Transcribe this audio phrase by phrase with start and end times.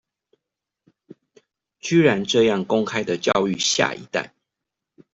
[1.79, 4.33] 居然這樣公開的教育下一代